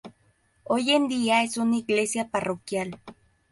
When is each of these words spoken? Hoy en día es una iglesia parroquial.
Hoy 0.63 0.89
en 0.93 1.07
día 1.09 1.43
es 1.43 1.57
una 1.57 1.77
iglesia 1.77 2.27
parroquial. 2.29 2.99